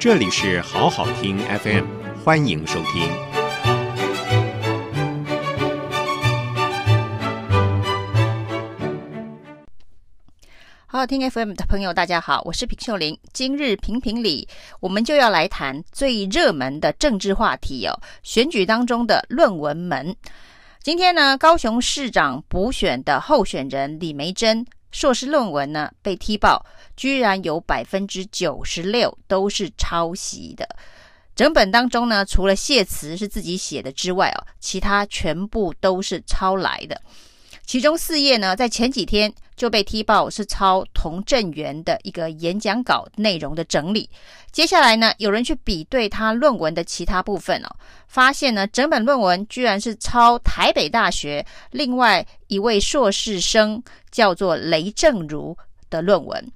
[0.00, 1.84] 这里是好好听 FM，
[2.24, 3.10] 欢迎收听。
[10.86, 13.18] 好好听 FM 的朋友，大家好，我是平秀玲。
[13.32, 14.46] 今日评评理，
[14.78, 20.14] 我们就要来谈最热门的政治话题哦，选举当中的论文门。
[20.80, 26.64] 今天呢，高雄市长补选的候选人李梅珍硕士论文呢被踢爆，
[26.98, 30.68] 居然有百分之九十六都是抄袭的。
[31.36, 37.00] 整本当中呢，除了谢词是自己写的之外哦，其他全部都是抄来的。
[37.64, 44.10] 其中四页呢，在前几天就被踢爆是抄童振源的一个演讲稿内容的整理。
[44.50, 47.68] 接下来呢，有人去比对他论文的其他部分哦，
[48.08, 53.80] 发现呢，整本论文居然是抄台北大学另外一位硕士生
[54.10, 55.56] 叫做雷正如
[55.88, 56.52] 的论文。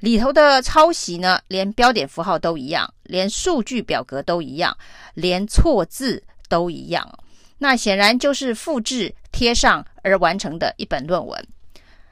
[0.00, 4.76] 里头的抄袭呢，连标点符号都一样，连数据表格都一样，
[5.14, 7.18] 连错字都一样。
[7.58, 11.46] 那显然就是复制贴上而完成的一本论文。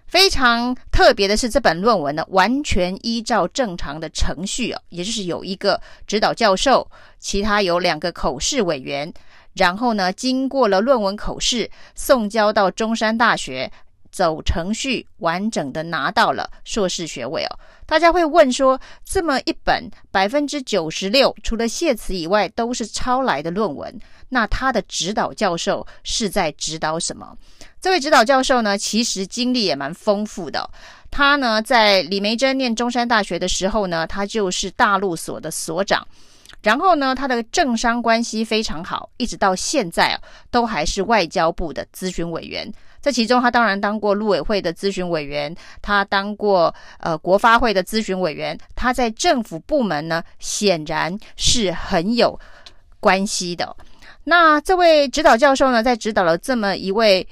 [0.06, 9.12] 非常特别的是，这本论文呢，完全依照正常的程序哦，也就是有一个指导教授，其他有两个口试委员，
[9.54, 13.70] 然后呢，经过了论文口试，送交到中山大学。
[14.10, 17.58] 走程序完整的拿到了硕士学位哦。
[17.86, 23.98] 大家会问说，这么一本百分之九十六除了谢词以外都是抄来的论文，
[24.28, 27.36] 那他的指导教授是在指导什么？
[27.80, 30.68] 这位指导教授呢，其实经历也蛮丰富的。
[31.10, 36.06] 他呢，在李梅珍念中山大学的时候呢，他就是大陆所的所长。
[36.60, 40.20] 然后呢，他的政商关系非常好，一直到现在啊，
[40.50, 42.70] 都还是外交部的咨询委员。
[43.00, 48.58] 这其中，他当然当过陆委会的咨询委员，他当过呃国发会的咨询委员。
[48.74, 52.38] 他在政府部门呢，显然是很有
[53.00, 53.76] 关系的。
[54.24, 57.26] 那这位指导教授呢，在指导了这么一位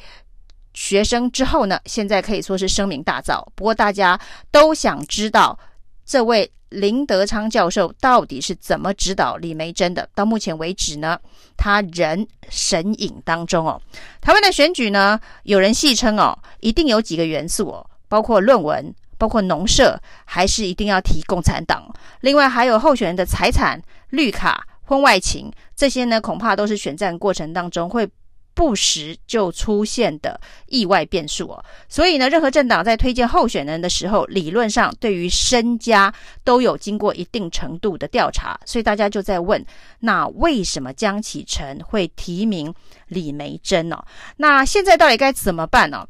[0.75, 3.45] 学生之后呢，现在可以说是声名大噪。
[3.55, 4.19] 不过，大家
[4.51, 5.59] 都想知道
[6.05, 6.51] 这位。
[6.71, 10.09] 林德昌教授到底是怎么指导李梅珍的？
[10.15, 11.19] 到目前为止呢，
[11.57, 13.81] 他仍神隐当中哦。
[14.21, 21.89] 台湾的选举呢，有人戏称哦，一定有几个元素哦，包括论文，包括农舍，还是一定要提共产党。
[22.21, 28.09] 另外还有候选人的财产、绿卡、婚外情，这些呢，恐怕都是选战过程当中会。
[28.57, 36.13] 不时就出现的意外变数哦，所以呢，任何政党在推荐候选人的时候，理论上对于身家
[36.43, 39.63] 都有经过一定程度的调查，所以大家就在问：
[40.01, 42.75] 那为什么江启臣会提名
[43.09, 44.03] 李梅珍呢？
[44.39, 46.09] 那现在到底该怎么办呢？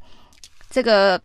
[0.71, 1.21] 这个。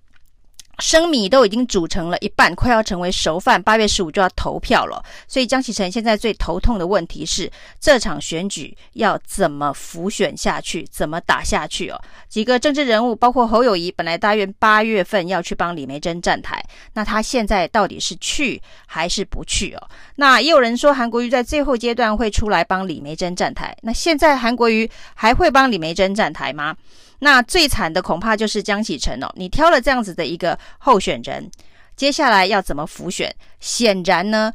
[0.81, 3.61] 生米都已经煮成了一半，快要成为熟饭。
[3.61, 7.49] 八月十五就要投票了，所以江启臣现在最头痛的问题是
[7.79, 12.01] 这场选举要怎么浮选下去，怎么打下去哦？
[12.27, 16.61] 几个政治人物，包括侯友宜，本来大约八月份要去帮李梅珍站台，
[16.93, 19.87] 那他现在到底是去还是不去哦？
[20.15, 26.75] 那也有人说韩国瑜在最后阶段会出来帮李梅珍站台，那现在韩国瑜还会帮李梅珍站台吗？
[27.23, 31.49] 那最惨的恐怕就是江启臣哦，你挑了这样子的一个候选人，
[31.95, 33.31] 接下来要怎么浮选？
[33.59, 34.51] 显然呢，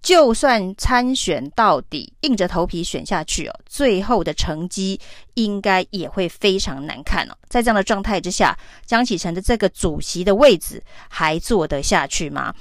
[0.00, 5.00] 就算参选到底，硬着头皮选下去哦，最后的成绩
[5.34, 7.36] 应该也会非常难看哦。
[7.48, 8.56] 在这样的状态之下，
[8.86, 12.54] 江启臣的这个主席的位置还坐得下去吗？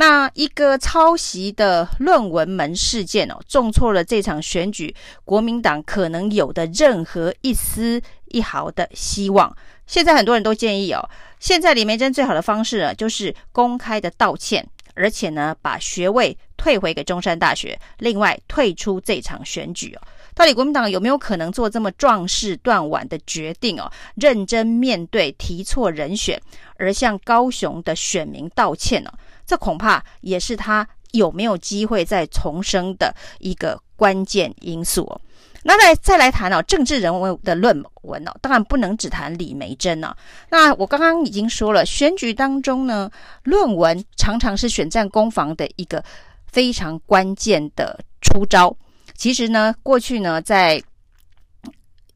[0.00, 4.94] 那一个抄袭的论文门事件哦，重挫了这场选举
[5.24, 9.52] 国民党可能有的任何一丝一毫的希望。
[9.88, 11.02] 现在很多人都建议哦，
[11.40, 14.64] 现在李梅珍最好的方式呢，就是公开的道歉，
[14.94, 20.02] 而且呢，把学位退回给中山大学，另外退出这场选举哦。
[20.32, 23.90] 到底国民党有没有可能做这么壮士断腕的决定哦？
[24.14, 26.40] 认真面对提错人选，
[26.76, 29.12] 而向高雄的选民道歉呢？
[29.48, 35.18] 这恐怕也是他有没有机会再重生的一个关键因素哦。
[35.62, 40.14] 那再再来谈哦，政治人物的论文哦，当然不能只谈李梅珍哦。
[40.50, 43.10] 那我刚刚已经说了，选举当中呢，
[43.44, 46.04] 论文常常是选战攻防的一个
[46.46, 48.76] 非常关键的出招。
[49.16, 50.82] 其实呢，过去呢，在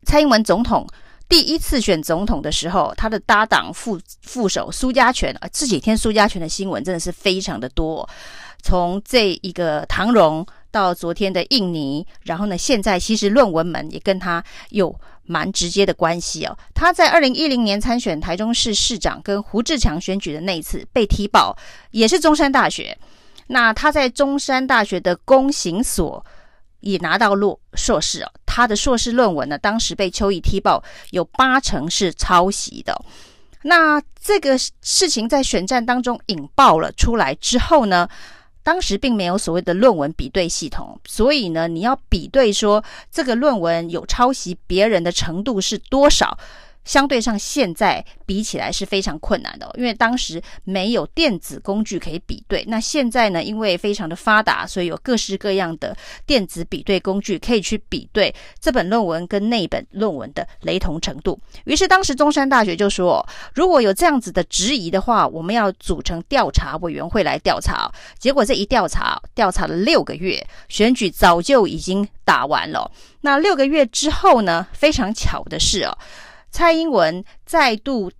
[0.04, 0.86] 蔡英文总统。
[1.32, 8.06] 第一次选总统的时候，他的搭档副副手苏家全啊，这几天苏家全的新闻真的是非常的多。
[8.62, 14.94] 从这一个唐荣到昨天的印尼，然后呢，现在其实论文门也跟他有
[15.24, 16.54] 蛮直接的关系哦。
[16.74, 21.56] 他在二零一零年参选台中市市长跟胡志强选举的那一次被踢爆，
[21.92, 22.94] 也是中山大学。
[23.46, 26.22] 那他在中山大学的公行所
[26.82, 28.30] 也拿到硕硕士哦。
[28.44, 32.94] 他的硕士论文呢，当时被邱毅踢爆有八成是抄袭的。
[33.62, 38.08] 那这个事情在选战当中引爆了出来之后呢，
[38.62, 46.36] 当时并没有所谓的论文比对系统，所以呢，你要比对说这个论文有抄袭别人的程度是多少。
[46.84, 52.64] 相对上，现在比起来是非常困难的，因为当时没有电子工具可以比对。
[52.68, 55.96] 那现在呢，因为非常的发达，所以有各式各样的
[56.26, 61.38] 电子比对工具可以去比对这本论文跟那本论文的雷同程度。
[61.64, 63.24] 于是当时中山大学就说，
[63.54, 67.90] 如果有这样子的质疑的话，我们要组成调查委员会来调查。
[68.18, 72.90] 结果这一调查，调查了六个月，选举早就已经打完了。
[73.20, 75.96] 那六个月之后呢，非常巧的是哦。
[76.52, 78.12] 蔡英文再度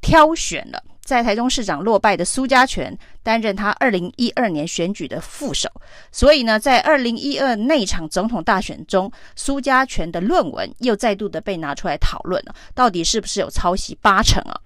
[0.00, 5.68] 挑选了在台中市长落败的苏家全担任他二零一二年选举的副手，
[6.10, 14.58] 所以呢，在二零一二那场总统大选中，苏家全的论文又再度的被拿出来讨论了，到底是不是有抄袭八成啊？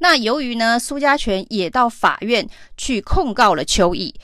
[0.00, 2.46] 那由于呢，苏家全也到法院
[2.76, 4.14] 去控告了邱毅。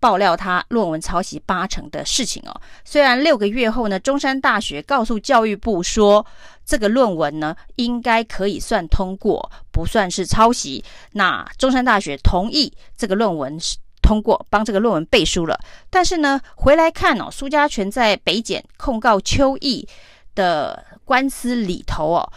[0.00, 6.24] 爆料他论文抄袭八成的事情哦，虽然六个月后呢，中山大学告诉教育部说，
[6.64, 10.84] 这个论文呢应该可以算通过，不算是抄袭。
[11.12, 15.58] 那中山大学同意这个论文是通过，帮这个论文背书了。
[15.90, 19.86] 但是呢，回来看哦，苏家全在北检控告邱毅
[20.34, 22.32] 的官司里头哦。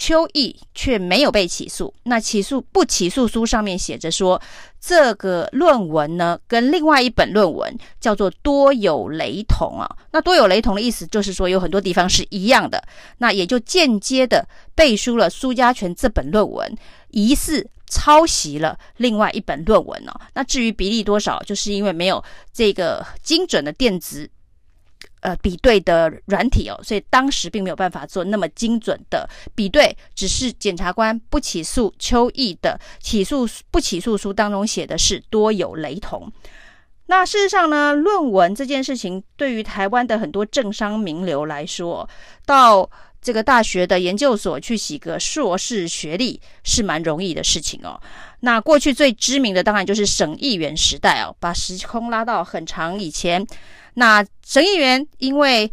[0.00, 1.92] 邱毅却没有被起诉。
[2.04, 4.40] 那起诉不起诉书上面写着说，
[4.80, 9.86] 这个论文呢跟另外一本论文叫做多有雷同啊。
[10.12, 12.82] 那多有雷同的意思就是说有很多地方是一样的。
[13.18, 16.74] 那也就间接的背书了苏家全这本论文，
[17.10, 20.18] 疑似抄袭了另外一本论文哦。
[20.32, 22.24] 那至于比例多少，就是因为没有
[22.54, 24.30] 这个精准的电子。
[25.20, 36.30] 呃，比对的软体哦，所以当时并没有办法做那么精准的比对，只是检察官不起诉邱毅的起诉不起诉书当中写的是多有雷同。
[37.06, 42.08] 那事实上呢，论文这件事情对于台湾的很多政商名流来说，
[42.46, 42.88] 到
[43.22, 48.00] 这个大学的研究所去洗个硕士学历是蛮容易的事情哦。
[48.40, 53.46] 那过去最知名的当然就是省议员时代哦，把时空拉到很长以前。
[53.94, 55.70] 那省议员因为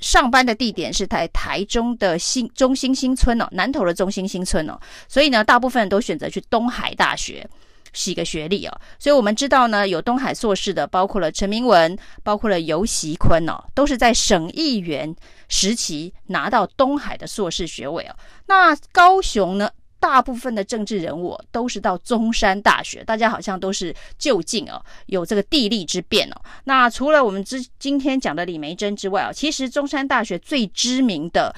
[0.00, 4.78] 上班的地点是在台中的新中心新村哦，南投的中心新村哦，
[5.08, 7.48] 所以呢，大部分人都选择去东海大学
[7.94, 8.80] 是一个学历哦。
[8.98, 15.16] 所以我们知道呢，有东海硕士的，包括了陈明文，包括了游习坤哦，都是在省议员
[15.48, 18.14] 时期拿到东海的硕士学位哦。
[18.44, 19.70] 那高雄呢？
[20.00, 26.36] 大部分的政治人物都是到中山大学，大家好像都是就近哦，有这个地利之便哦。
[26.64, 31.56] 那除了我们之今天讲的李梅珍之外啊，其实中山大学最知名的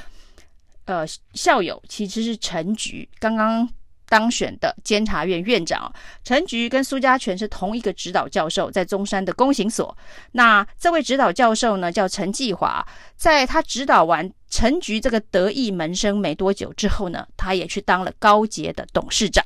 [0.84, 1.04] 呃
[1.34, 3.68] 校友其实是陈菊，刚刚。
[4.08, 5.92] 当选的监察院院长
[6.22, 9.96] 陈菊跟苏家全是同一个指导教授，在中山的公行所。
[10.32, 12.86] 那这位指导教授呢，叫陈继华，
[13.16, 19.44] 在他指导完陈菊这个得意门生没多久之后呢，他也去当了高捷的董事长。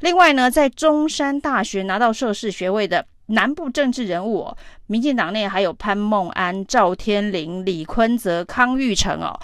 [0.00, 4.52] 另外呢，在中山大学拿到硕士学位的南部政治人物，
[4.86, 9.38] 民进党内还有潘孟安、赵天麟、李坤泽、康裕成哦。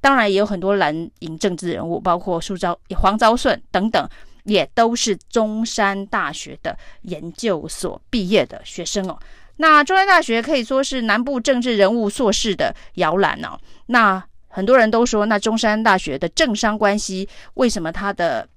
[0.00, 4.08] 当然也有很多蓝营政治人物，包括苏昭、黄昭顺等等，
[4.44, 9.18] 也都是中山大学的研究所毕业的学生哦。
[9.56, 13.58] 那中山大学可以说是南部政治人物硕士的摇篮哦。
[13.86, 18.48] 那很多人都说，那中山大学的政商关系，为什么它的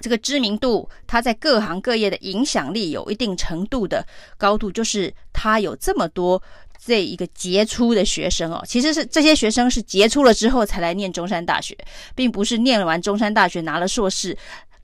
[0.00, 6.42] 这个知名度，它在各行各业的影响力有一定程度的高度，就是它有这么多。
[6.80, 11.76] 这一个杰出的学生哦，其实是这些学生是杰出了之后才来念中山大学，
[12.14, 14.34] 并不是念完中山大学拿了硕士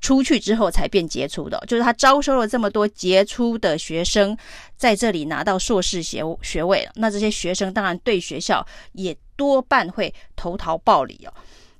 [0.00, 1.58] 出去之后才变杰出的。
[1.68, 4.36] 就是他招收了这么多杰出的学生，
[4.76, 6.86] 在这里拿到硕士学学位。
[6.96, 11.32] 那这些学生当然对学校也多半会投桃报李哦。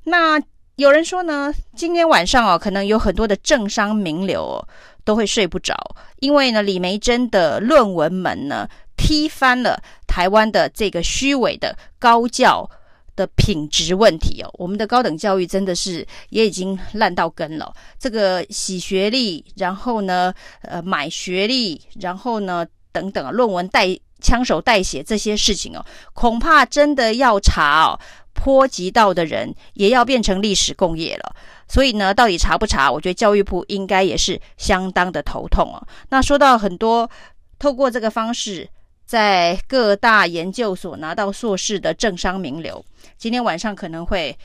[0.05, 0.41] 那
[0.77, 4.67] 有人说呢，今天晚上哦，可能有很多的政商名流
[5.05, 5.75] 都会睡不着，
[6.21, 8.69] 因为呢，李梅珍的论文门呢。
[8.97, 9.77] 踢翻了
[10.07, 12.71] 台湾的这个虚伪的高教
[13.17, 17.75] 的品质问题哦，我们的高等教育真的是也已经烂到根了。
[17.99, 23.89] 这个洗学历，然后呢，呃，买学历，然后呢，等等啊，论文带
[24.21, 27.99] 枪手代写这些事情哦，恐怕真的要查哦，
[28.35, 31.35] 波及到的人也要变成历史共业了。
[31.67, 32.91] 所以呢，到底查不查？
[32.91, 35.81] 我觉得教育部应该也是相当的头痛哦。
[36.11, 37.11] 那说到很多
[37.59, 38.69] 透过这个方式
[39.07, 42.85] 在各大研究所拿到硕士的政商名流，
[43.17, 44.37] 今天晚上可能会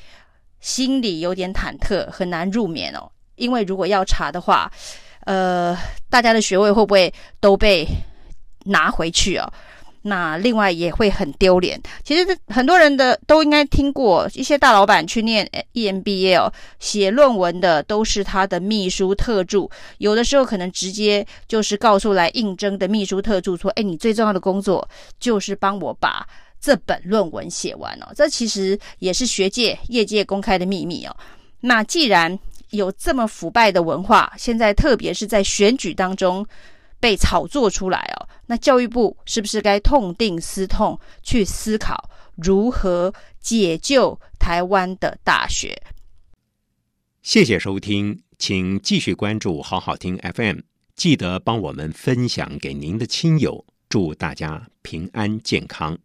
[0.62, 3.12] 心里有点忐忑，很难入眠哦。
[3.36, 4.72] 因为如果要查的话，
[5.26, 5.78] 呃，
[6.10, 7.86] 大家的学位会不会都被
[8.66, 9.52] 拿回去哦？
[10.04, 11.82] 那另外也会很丢脸。
[12.04, 24.88] 其实很多人的都应该听过，一些大老板去念 EMBA 哦，写论文的都是他的秘书特助，有的时候可能直接就是告诉来应征的秘书特助说：“哎，你最重要的工作
[25.20, 26.26] 就是帮我把
[26.62, 31.16] 这本论文写完哦。”这其实也是学界、业界公开的秘密哦。
[31.62, 32.38] 那既然
[32.70, 36.46] 有这么腐败的文化，现在特别是在选举当中
[37.00, 45.80] 被炒作出来哦，那教育部是不是该痛定思痛，去思考如何解救台湾的大学？
[47.22, 50.62] 谢谢收听，请继续关注好好听 FM，
[50.96, 56.00] 记得帮我们分享给您的亲友，祝大家平安健康。